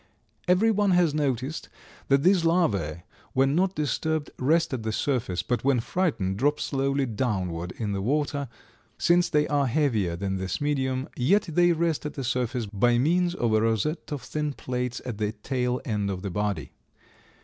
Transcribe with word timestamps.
Every 0.47 0.71
one 0.71 0.89
has 0.97 1.13
noticed 1.13 1.69
that 2.07 2.23
these 2.23 2.41
larvæ 2.41 3.03
when 3.33 3.53
not 3.53 3.75
disturbed 3.75 4.31
rest 4.39 4.73
at 4.73 4.81
the 4.81 4.91
surface, 4.91 5.43
but 5.43 5.63
when 5.63 5.79
frightened 5.79 6.37
drop 6.39 6.59
slowly 6.59 7.05
downward 7.05 7.71
in 7.73 7.91
the 7.91 8.01
water, 8.01 8.47
since 8.97 9.29
they 9.29 9.47
are 9.47 9.67
heavier 9.67 10.15
than 10.15 10.37
this 10.37 10.59
medium, 10.59 11.07
yet 11.15 11.43
they 11.43 11.71
rest 11.71 12.03
at 12.07 12.15
the 12.15 12.23
surface, 12.23 12.65
by 12.65 12.97
means 12.97 13.35
of 13.35 13.53
a 13.53 13.61
rosette 13.61 14.11
of 14.11 14.23
thin 14.23 14.53
plates 14.53 15.03
at 15.05 15.19
the 15.19 15.33
tail 15.33 15.79
end 15.85 16.09
of 16.09 16.23
the 16.23 16.31
body. 16.31 16.71